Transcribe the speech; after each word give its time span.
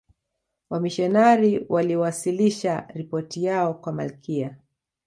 wamishionari 0.69 1.65
waliwasilisha 1.69 2.87
ripoti 2.93 3.43
yao 3.43 3.73
kwa 3.73 3.93
malkia 3.93 4.57